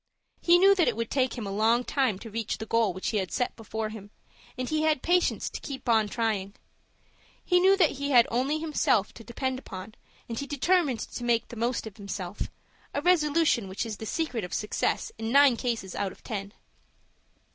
[0.41, 3.09] He knew that it would take him a long time to reach the goal which
[3.09, 4.09] he had set before him,
[4.57, 6.55] and he had patience to keep on trying.
[7.45, 9.93] He knew that he had only himself to depend upon,
[10.27, 14.55] and he determined to make the most of himself,—a resolution which is the secret of
[14.55, 16.53] success in nine cases out of ten.